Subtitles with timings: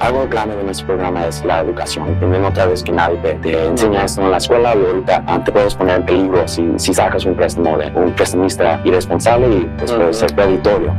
[0.00, 2.14] algo clave de nuestro programa es la educación.
[2.18, 5.52] Primero, otra vez que nadie te, enseña esto en la escuela y ahorita ah, te
[5.52, 9.92] puedes poner en peligro si, si sacas un préstamo de un prestamista irresponsable y pues,
[9.92, 10.94] puede ser preditorio.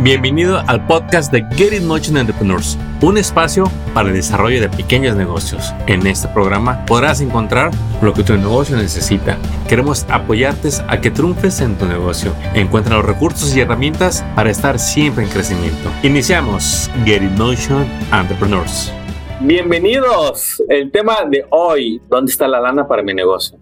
[0.00, 5.16] Bienvenido al podcast de Get It Motion Entrepreneurs, un espacio para el desarrollo de pequeños
[5.16, 5.72] negocios.
[5.86, 7.70] En este programa podrás encontrar
[8.02, 9.38] lo que tu negocio necesita.
[9.66, 12.34] Queremos apoyarte a que triunfes en tu negocio.
[12.52, 15.90] Encuentra los recursos y herramientas para estar siempre en crecimiento.
[16.02, 18.92] Iniciamos Get It Motion Entrepreneurs.
[19.40, 20.62] Bienvenidos.
[20.68, 23.58] El tema de hoy, ¿dónde está la lana para mi negocio?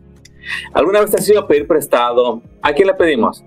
[0.72, 2.42] ¿Alguna vez te has ido a pedir prestado?
[2.60, 3.44] ¿A quién le pedimos?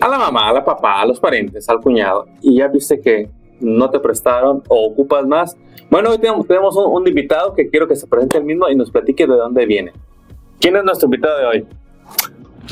[0.00, 3.30] A la mamá, a la papá, a los parientes, al cuñado, y ya viste que
[3.60, 5.56] no te prestaron o ocupas más.
[5.90, 9.26] Bueno, hoy tenemos, un, invitado que quiero que se presente el mismo y nos platique
[9.26, 9.92] de dónde viene.
[10.60, 11.66] ¿Quién es nuestro invitado de hoy?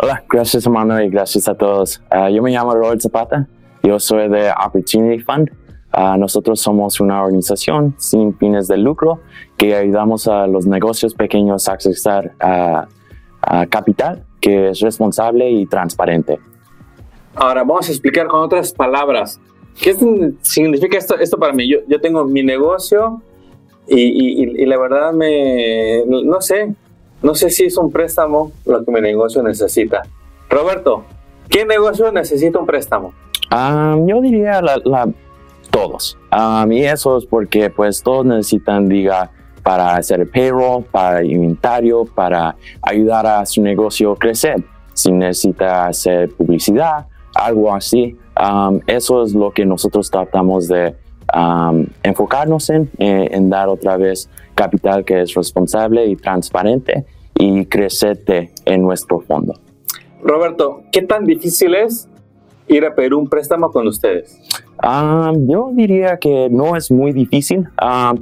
[0.02, 2.02] Hola, gracias hermano y gracias a todos.
[2.10, 3.46] Ah, yo me llamo Robert Zapata,
[3.82, 5.50] yo soy de Opportunity Fund.
[5.96, 9.20] Uh, nosotros somos una organización sin fines de lucro
[9.56, 12.88] que ayudamos a los negocios pequeños a accesar a
[13.68, 16.38] capital que es responsable y transparente.
[17.34, 19.40] Ahora vamos a explicar con otras palabras.
[19.80, 19.94] ¿Qué
[20.42, 21.68] significa esto, esto para mí?
[21.68, 23.20] Yo, yo tengo mi negocio
[23.88, 26.04] y, y, la verdad me...
[26.06, 26.74] No sé,
[27.22, 30.02] no sé si es un préstamo lo que mi negocio necesita.
[30.48, 31.04] Roberto,
[31.48, 33.12] ¿qué negocio necesita un préstamo?
[33.50, 35.08] Ah, yo diría la,
[35.70, 36.16] todos.
[36.30, 39.30] Um, y eso es porque pues todos necesitan, diga,
[39.62, 44.62] para hacer payroll, para inventario, para ayudar a su negocio a crecer.
[44.92, 48.16] Si necesita hacer publicidad, algo así.
[48.40, 50.94] Um, eso es lo que nosotros tratamos de
[51.34, 57.04] um, enfocarnos en, eh, en, dar otra vez capital que es responsable y transparente
[57.36, 59.54] y crecerte en nuestro fondo.
[60.22, 62.08] Roberto, ¿qué tan difícil es
[62.66, 64.40] ir a pedir un préstamo con ustedes?
[64.82, 67.68] Um, yo diría que no es muy difícil,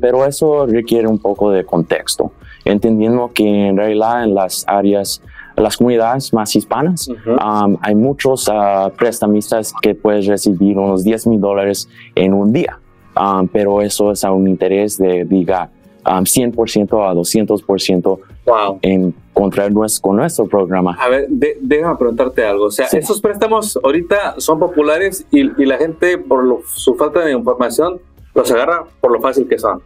[0.01, 2.33] pero eso requiere un poco de contexto,
[2.65, 5.23] entendiendo que en realidad en las áreas
[5.56, 7.08] las comunidades más hispanas.
[7.08, 12.78] Um, hay muchos uh, prestamistas que puedes recibir unos 10 mil dólares en un día,
[13.16, 15.71] um, pero eso es a un interés de, diga,
[16.04, 18.78] 100% um, a 200% wow.
[18.82, 20.97] en contra nuestro, con nuestro programa.
[21.00, 22.66] A ver, déjame preguntarte algo.
[22.66, 28.00] O sea, esos préstamos ahorita son populares y, la gente, por su falta de información,
[28.34, 29.82] los agarra por lo fácil que son.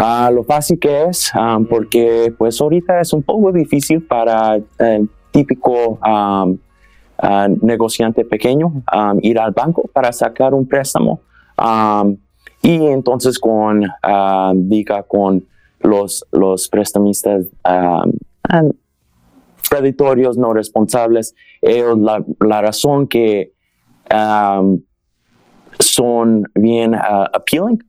[0.00, 1.32] Uh, lo fácil que es,
[1.68, 5.98] porque pues ahorita es un poco difícil para el típico
[7.62, 8.84] negociante pequeño
[9.22, 11.20] ir al banco para sacar un préstamo.
[12.62, 13.84] y entonces con,
[14.54, 15.44] diga, con
[15.80, 17.46] los, los prestamistas
[19.68, 23.52] creditorios no responsables, ellos la, la razón que
[25.80, 27.82] son bien uh, appealing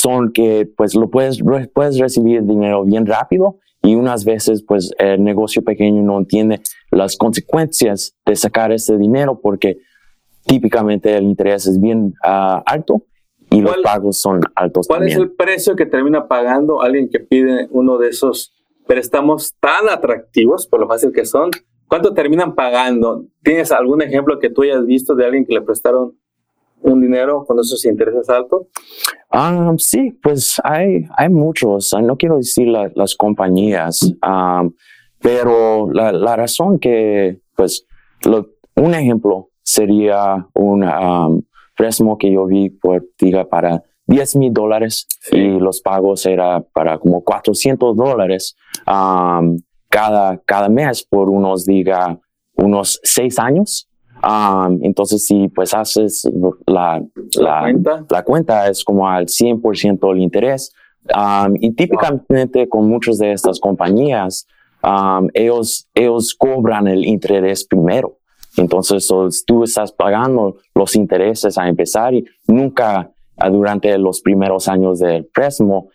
[0.00, 1.40] son que pues lo puedes,
[1.72, 7.16] puedes recibir dinero bien rápido y unas veces pues el negocio pequeño no entiende las
[7.16, 9.78] consecuencias de sacar ese dinero porque
[10.44, 13.04] típicamente el interés es bien ah, alto
[13.50, 17.68] y los pagos son altos ¿Cuál es el precio que termina pagando alguien que pide
[17.70, 18.54] uno de esos
[18.86, 21.50] préstamos tan atractivos por lo fácil que son?
[21.88, 23.26] ¿Cuánto terminan pagando?
[23.42, 26.16] ¿Tienes algún ejemplo que tú hayas visto de alguien que le prestaron
[26.82, 28.66] un dinero con esos intereses altos?
[29.32, 34.72] Um, sí, pues hay, hay muchos, no quiero decir las compañías, um,
[35.20, 37.86] pero la, la, razón que, pues,
[38.76, 41.42] un ejemplo sería un um,
[41.76, 46.98] préstamo que yo vi, por, diga, para 10 mil dólares y los pagos era para
[46.98, 48.56] como 400 dólares
[49.90, 52.18] cada, cada mes por unos, diga,
[52.54, 53.89] unos seis años.
[54.22, 56.28] Um, entonces, si pues haces
[56.66, 57.02] la,
[57.38, 58.06] la, cuenta?
[58.08, 60.72] la cuenta, es como al 100% el interés.
[61.14, 64.46] Um, y típicamente con muchas de estas compañías,
[64.82, 68.18] um, ellos, ellos cobran el interés primero.
[68.56, 69.08] Entonces,
[69.46, 75.24] tú estás pagando los intereses a empezar y nunca ah, durante los primeros años del
[75.26, 75.88] préstamo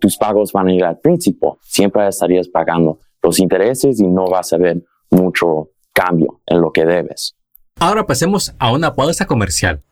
[0.00, 1.58] tus pagos van a ir al principio.
[1.62, 6.84] Siempre estarías pagando los intereses y no vas a ver mucho cambio en lo que
[6.84, 7.35] debes.
[7.78, 9.82] Ahora pasemos a una pausa comercial.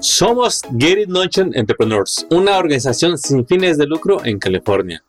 [0.00, 1.10] Somos Get It
[1.52, 5.04] Entrepreneurs, una organización sin fines de lucro en California.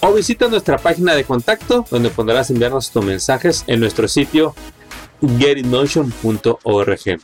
[0.00, 4.54] o visita nuestra página de contacto donde podrás enviarnos tus mensajes en nuestro sitio
[5.38, 7.20] getinotion.org.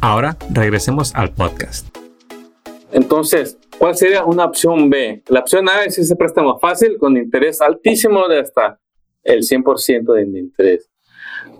[0.00, 1.97] Ahora regresemos al podcast.
[2.92, 5.22] Entonces, ¿cuál sería una opción B?
[5.28, 8.80] La opción A es ese préstamo fácil con interés altísimo de hasta
[9.22, 10.90] el 100% de interés.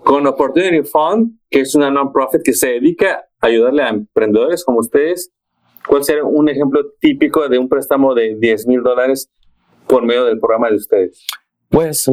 [0.03, 4.79] Con Opportunity Fund, que es una non-profit que se dedica a ayudarle a emprendedores como
[4.79, 5.31] ustedes,
[5.87, 9.29] ¿cuál sería un ejemplo típico de un préstamo de 10 mil dólares
[9.87, 11.25] por medio del programa de ustedes?
[11.69, 12.09] Pues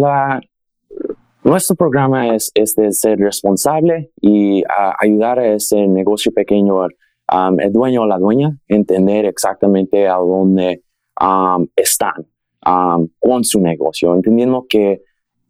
[1.43, 4.63] nuestro programa es, es de ser responsable y
[5.01, 6.87] ayudar a ese negocio pequeño,
[7.33, 10.83] um, el dueño o la dueña, entender exactamente a dónde
[11.21, 12.27] um, están
[12.67, 15.03] um, con su negocio, entendiendo que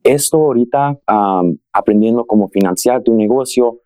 [0.02, 1.00] esto ahorita,
[1.72, 3.80] aprendiendo cómo financiar tu negocio,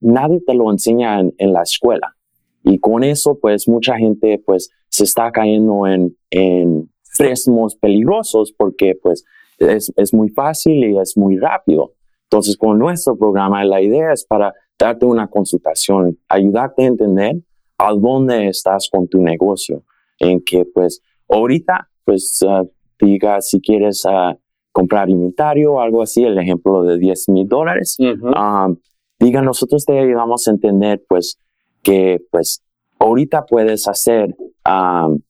[0.00, 2.14] nadie te lo enseña en, en, la escuela.
[2.62, 6.88] Y con eso, pues mucha gente pues se está cayendo en, en
[7.80, 9.24] peligrosos porque pues
[9.58, 11.94] es, es muy fácil y es muy rápido.
[12.24, 17.36] Entonces, con nuestro programa, la idea es para darte una consultación, ayudarte a entender
[17.78, 19.84] a dónde estás con tu negocio,
[20.18, 24.36] en que pues ahorita, pues uh, diga si quieres uh,
[24.72, 28.76] comprar inventario o algo así, el ejemplo de 10 mil dólares, um,
[29.18, 31.38] diga nosotros te ayudamos a entender pues
[31.82, 32.62] que pues
[32.98, 34.36] ahorita puedes hacer,
[34.68, 35.20] um,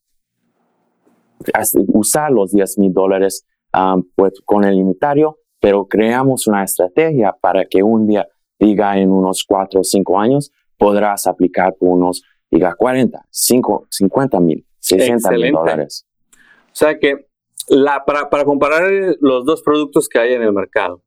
[1.94, 7.66] usar los 10 mil dólares Um, pues con el inventario, pero creamos una estrategia para
[7.66, 8.26] que un día,
[8.58, 14.40] diga en unos cuatro o cinco años, podrás aplicar por unos, diga 40, 5, 50
[14.40, 16.06] mil, 60 mil dólares.
[16.32, 17.26] O sea que
[17.68, 18.90] la, para, para comparar
[19.20, 21.02] los dos productos que hay en el mercado,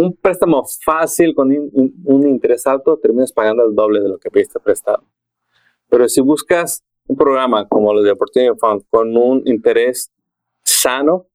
[0.00, 4.60] un préstamo fácil con un, interés alto, terminas pagando el doble de lo que pediste
[4.60, 5.02] prestado.
[5.88, 10.12] Pero si buscas un programa como los de Opportunity Fund con un interés
[10.62, 11.26] sano,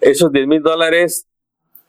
[0.00, 1.26] esos 10 mil dólares,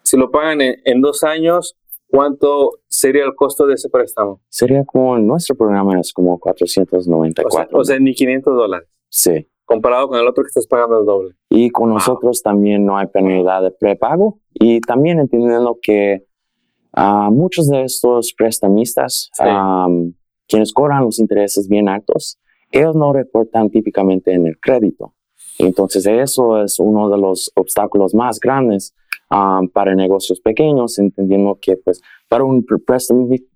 [0.02, 1.76] si lo pagan en, dos años,
[2.12, 4.42] ¿cuánto sería el costo de ese préstamo?
[4.50, 7.80] Sería como nuestro programa es como 494.
[7.80, 8.88] O sea, ni 500 dólares.
[9.10, 9.48] Sí.
[9.66, 11.36] Comparado con el otro que estás pagando el doble.
[11.50, 14.40] Y con nosotros también no hay penalidad de prepago.
[14.54, 16.28] Y también entendiendo que
[16.98, 19.32] uh, muchos de estos prestamistas,
[20.48, 22.38] quienes cobran los intereses bien altos,
[22.72, 25.14] ellos no reportan típicamente en el crédito.
[25.58, 28.94] Entonces eso es uno de los obstáculos más grandes
[29.32, 32.66] um, para negocios pequeños, entendiendo que pues para un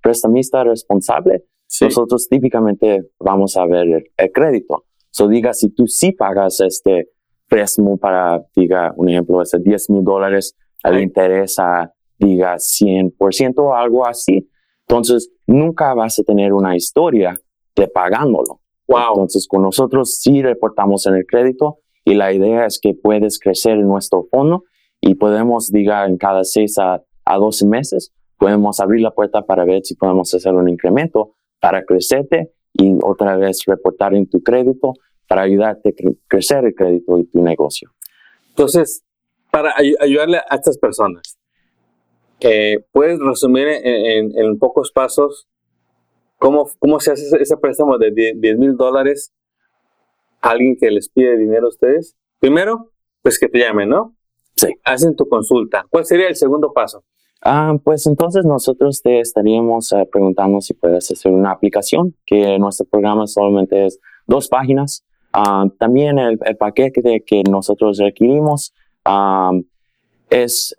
[0.01, 1.44] prestamista responsable,
[1.81, 4.86] nosotros típicamente vamos a ver el, crédito.
[5.12, 7.10] So diga, si tú sí pagas este
[7.48, 14.07] préstamo para, diga, un ejemplo, ese 10 mil dólares, le interesa, diga, 100% o algo
[14.07, 14.50] así,
[14.88, 17.39] entonces nunca vas a tener una historia
[17.75, 18.62] de pagándolo.
[18.88, 19.13] Wow.
[19.13, 23.74] Entonces, con nosotros sí reportamos en el crédito, y la idea es que puedes crecer
[23.74, 24.63] en nuestro fondo
[25.06, 29.64] y podemos, diga, en cada 6 a, a 12 meses, podemos abrir la puerta para
[29.64, 34.94] ver si podemos hacer un incremento para crecerte y otra vez reportar en tu crédito
[35.28, 37.92] para ayudarte a crecer el crédito y tu negocio.
[38.50, 39.04] Entonces,
[39.52, 41.38] para ayudarle a estas personas,
[42.40, 45.48] eh, ¿puedes resumir en, pocos pasos
[46.40, 49.32] cómo, cómo se hace ese préstamo de 10 mil dólares
[50.42, 54.16] alguien que les pide dinero a ustedes, primero, pues que te llamen, ¿no?
[54.56, 54.68] Sí.
[54.84, 55.86] Hacen tu consulta.
[55.90, 57.04] ¿Cuál sería el segundo paso?
[57.42, 62.88] Ah, pues entonces nosotros te estaríamos eh, preguntando si puedes hacer una aplicación, que nuestro
[62.88, 65.06] programa solamente es dos páginas.
[65.32, 69.52] Ah, también el, paquete que nosotros requerimos ah,
[70.30, 70.74] es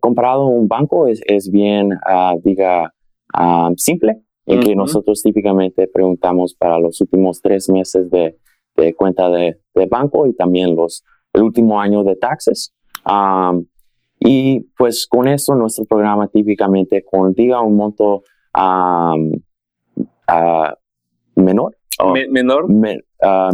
[0.00, 1.90] comparado a un banco, es, es bien,
[2.44, 2.92] diga,
[3.76, 8.36] simple, en que nosotros típicamente preguntamos para los últimos tres meses de,
[8.76, 9.56] de cuenta de,
[9.88, 12.74] banco y también los, el último año de taxes.
[14.18, 18.22] Y pues con eso nuestro programa típicamente con diga un monto
[21.36, 21.76] menor.
[22.30, 22.68] menor.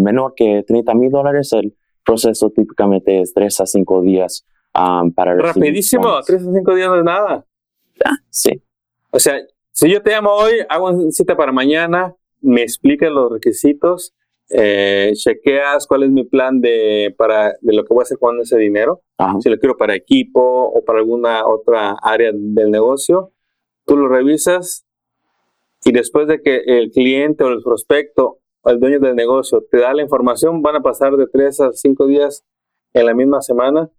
[0.01, 1.75] menor que 30 mil dólares, el
[2.05, 7.05] proceso típicamente es 3 a 5 días para Rapidísimo, 3 a 5 días no es
[7.05, 7.45] nada.
[8.31, 8.63] sí.
[9.11, 9.35] O sea,
[9.73, 14.13] Si yo te llamo hoy, hago una cita para mañana, me explicas los requisitos,
[14.51, 18.41] eh, chequeas cuál es mi plan de, para, de lo que voy a hacer con
[18.41, 19.41] ese dinero, Ajá.
[19.41, 23.33] si lo quiero para equipo o para alguna otra área del negocio,
[23.85, 24.87] tú lo revisas
[25.85, 29.79] y después de que el cliente o el prospecto o el dueño del negocio te
[29.79, 32.45] da la información, van a pasar de tres a cinco días
[32.93, 33.91] en la misma semana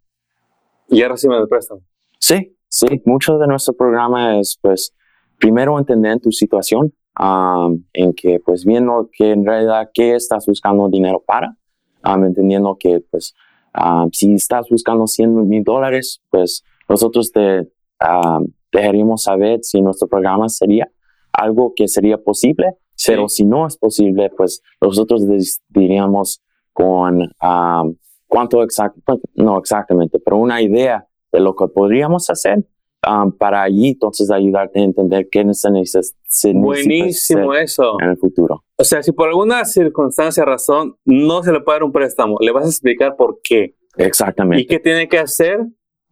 [0.87, 1.81] y ya reciben el préstamo.
[2.19, 3.01] Sí, sí.
[3.05, 4.93] Mucho de nuestro programa es, pues,
[5.37, 10.89] primero entender tu situación, um, en que, pues, viendo que en realidad qué estás buscando
[10.89, 11.55] dinero para,
[12.03, 13.33] um, entendiendo que, pues,
[13.77, 20.07] um, si estás buscando 100 mil dólares, pues, nosotros te um, dejaríamos saber si nuestro
[20.07, 20.89] programa sería
[21.31, 23.11] algo que sería posible, Sí.
[23.13, 25.23] pero si no es posible, pues, nosotros
[25.69, 26.41] diríamos
[26.73, 27.95] con um,
[28.27, 32.65] cuánto exacto, no exactamente, pero una idea de lo que podríamos hacer
[33.07, 36.17] um, para allí entonces ayudarte a entender qué se necesita,
[36.53, 37.97] Buenísimo eso.
[38.01, 38.63] en el futuro.
[38.77, 42.51] O sea, si por alguna circunstancia, razón, no se le puede dar un préstamo, le
[42.51, 44.65] vas a explicar por qué y Exactamente.
[44.65, 45.59] qué tiene que hacer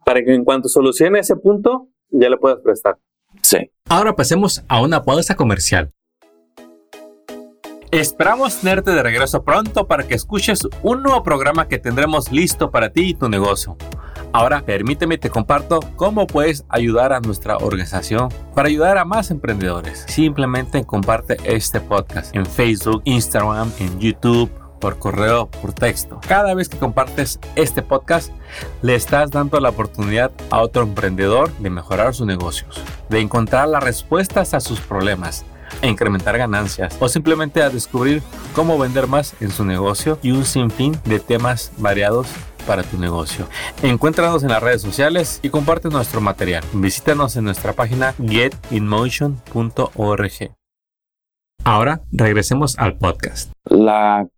[0.04, 2.98] para que en cuanto solucione ese punto, ya le puedas prestar.
[3.42, 3.70] Sí.
[3.88, 5.92] Ahora pasemos a una pausa comercial.
[7.90, 12.90] Esperamos tenerte de regreso pronto para que escuches un nuevo programa que tendremos listo para
[12.90, 13.78] ti y tu negocio.
[14.32, 20.04] Ahora permíteme te comparto cómo puedes ayudar a nuestra organización para ayudar a más emprendedores.
[20.08, 26.20] Simplemente comparte este podcast en Facebook, Instagram, en YouTube, por correo, por texto.
[26.28, 28.30] Cada vez que compartes este podcast,
[28.82, 33.82] le estás dando la oportunidad a otro emprendedor de mejorar sus negocios, de encontrar las
[33.82, 35.44] respuestas a sus problemas,
[35.82, 38.22] a incrementar ganancias o simplemente a descubrir
[38.54, 42.28] cómo vender más en su negocio y un sinfín de temas variados
[42.68, 43.46] para tu negocio.
[43.82, 46.62] Encuéntranos en las redes sociales y comparte nuestro material.
[46.74, 50.32] Visítanos en nuestra página getinmotion.org.
[51.64, 53.50] Ahora regresemos al podcast.
[53.64, 54.28] La,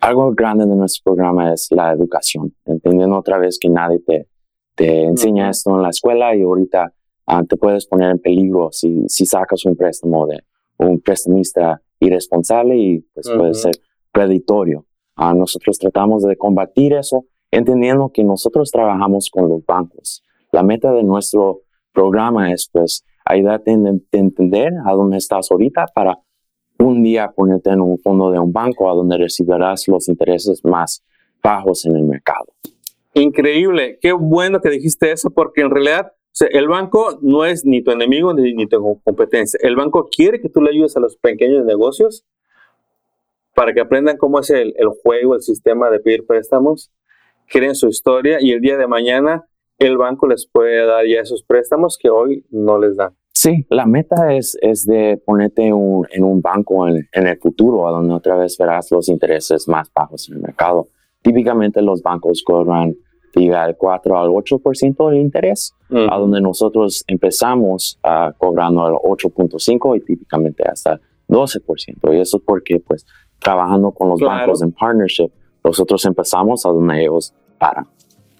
[0.00, 4.26] algo grande de nuestro programa es la educación, entendiendo otra vez que nadie te,
[4.74, 6.92] te enseña esto en la escuela y ahorita
[7.26, 10.42] ah, te puedes poner en peligro si, si sacas un préstamo de
[10.78, 13.54] un prestamista irresponsable y pues puede Ujú.
[13.54, 13.74] ser
[14.10, 14.84] preditorio.
[15.22, 20.24] Ah, nosotros tratamos de combatir eso, entendiendo que nosotros trabajamos con los bancos.
[20.50, 21.60] La meta de nuestro
[21.92, 23.74] programa es pues ayudarte a
[24.12, 26.18] entender a dónde estás ahorita para
[26.78, 31.04] un día ponerte en un fondo de un banco a donde recibirás los intereses más
[31.42, 32.46] bajos en el mercado.
[33.12, 37.66] Increíble, qué bueno que dijiste eso, porque en realidad o sea, el banco no es
[37.66, 39.60] ni tu enemigo ni, ni tu competencia.
[39.62, 42.24] El banco quiere que tú le ayudes a los pequeños negocios
[43.54, 46.90] para que aprendan cómo es el, el juego, el sistema de pedir préstamos,
[47.48, 49.44] creen su historia y el día de mañana
[49.78, 53.12] el banco les puede dar ya esos préstamos que hoy no les dan.
[53.32, 57.88] Sí, la meta es, es de ponerte un- en un banco en, en el futuro,
[57.88, 60.88] a donde otra vez verás los intereses más bajos en el mercado.
[61.22, 62.94] Típicamente los bancos cobran
[63.34, 65.72] diga, el 4 al 8% de interés,
[66.10, 72.12] a donde nosotros empezamos ah, cobrando el 8.5 y típicamente hasta 12%.
[72.12, 73.06] Y eso es porque, pues,
[73.40, 74.38] trabajando con los Claro.
[74.40, 75.30] bancos en partnership,
[75.64, 77.86] nosotros empezamos a donde ellos paran.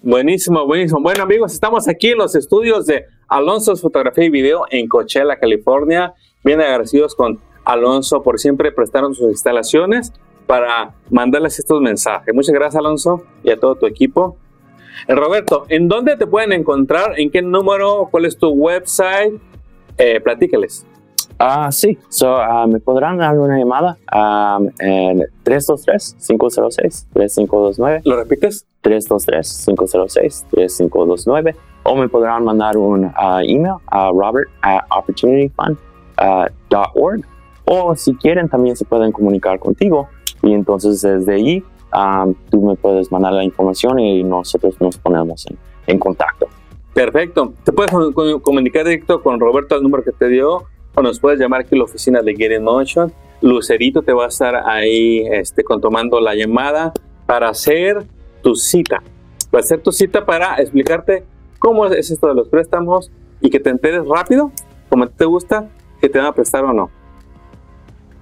[0.03, 0.99] Buenísimo, buenísimo.
[1.01, 6.13] Bueno, amigos, estamos aquí en los estudios de Alonso's Fotografía y Video en Coachella, California.
[6.43, 10.11] Bien agradecidos con Alonso por siempre prestarnos sus instalaciones
[10.47, 12.33] para mandarles estos mensajes.
[12.33, 14.37] Muchas gracias, Alonso, y a todo tu equipo.
[15.07, 17.19] Eh, Roberto, ¿en dónde te pueden encontrar?
[17.19, 18.07] ¿En qué número?
[18.09, 19.39] ¿Cuál es tu website?
[19.97, 20.85] Eh, platícales.
[21.43, 28.67] Ah, sí, so, ah, me podrán dar una llamada um, en 323-506-3529, ¿Lo repites?
[28.83, 37.25] 323-506-3529, o me podrán mandar un ah, email a robert at opportunityfund.org,
[37.65, 40.07] o si quieren también se pueden comunicar contigo,
[40.43, 45.45] y entonces desde ahí um, tú me puedes mandar la información y nosotros nos ponemos
[45.47, 45.57] en,
[45.87, 46.47] en contacto.
[46.93, 47.53] Perfecto.
[47.63, 51.19] Te puedes com- com- comunicar directo con Roberto al número que te dio o nos
[51.19, 53.11] puedes llamar aquí a la oficina de Get in Motion.
[53.41, 56.93] Lucerito te va a estar ahí este, tomando la llamada
[57.25, 58.03] para hacer
[58.43, 59.01] tu cita.
[59.53, 61.23] Va a ser tu cita para explicarte
[61.59, 64.51] cómo es esto de los préstamos y que te enteres rápido,
[64.89, 65.69] como te gusta,
[65.99, 66.91] que te van a prestar o no.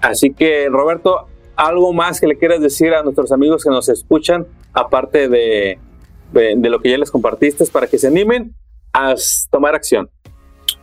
[0.01, 4.47] Así que, Roberto, algo más que le quieras decir a nuestros amigos que nos escuchan,
[4.73, 5.77] aparte de,
[6.31, 8.55] de, de lo que ya les compartiste, para que se animen
[8.93, 9.15] a
[9.51, 10.09] tomar acción.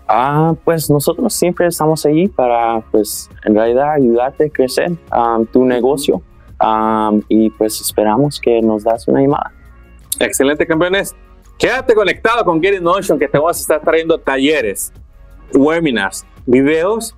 [0.09, 5.65] Ah, pues nosotros siempre estamos allí para, pues, en realidad ayudarte a crecer um, tu
[5.65, 6.23] negocio
[6.63, 9.53] um, y pues esperamos que nos das una llamada.
[10.21, 11.15] Excelente, campeones.
[11.59, 14.93] Quédate conectado con Get in Motion, que te vamos a estar trayendo talleres,
[15.55, 17.17] webinars, videos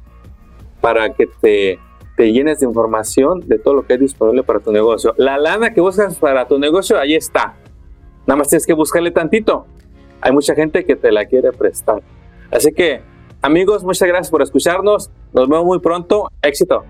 [0.81, 1.79] para que te,
[2.17, 5.13] te llenes de información de todo lo que es disponible para tu negocio.
[5.19, 7.57] La lana que buscas para tu negocio, ahí está.
[8.27, 9.67] Nada más tienes que buscarle tantito.
[10.21, 12.03] Hay mucha gente que te la quiere prestar.
[12.51, 13.03] Así que,
[13.43, 15.11] amigos, muchas gracias por escucharnos.
[15.33, 16.31] Nos vemos muy pronto.
[16.43, 16.85] Éxito.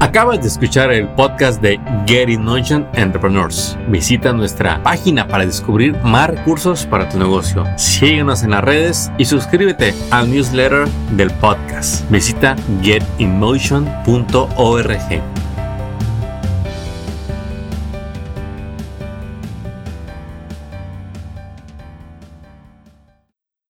[0.00, 3.76] Acabas de escuchar el podcast de Get in Motion Entrepreneurs.
[3.88, 7.64] Visita nuestra página para descubrir más recursos para tu negocio.
[7.76, 12.08] Síguenos en las redes y suscríbete al newsletter del podcast.
[12.10, 15.37] Visita getinmotion.org.